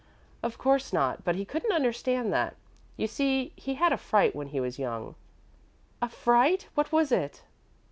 [0.41, 2.55] "Of course not; but he couldn't understand that.
[2.97, 5.13] You see, he had a fright when he was young."
[6.01, 6.69] "A fright?
[6.73, 7.43] What was it?"